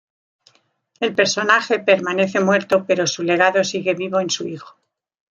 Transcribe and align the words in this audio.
El 0.99 1.13
personaje 1.13 1.77
permanece 1.77 2.39
muerto, 2.39 2.85
pero 2.87 3.05
su 3.05 3.21
legado 3.21 3.63
sigue 3.63 3.93
vivo 3.93 4.19
en 4.19 4.31
su 4.31 4.47
hijo. 4.47 4.75